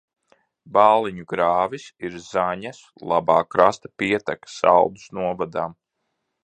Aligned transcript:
Bāliņu 0.77 1.25
grāvis 1.33 1.85
ir 2.09 2.17
Zaņas 2.29 2.81
labā 3.13 3.39
krasta 3.57 3.95
pieteka 4.03 4.55
Saldus 4.59 5.11
novadā. 5.21 5.73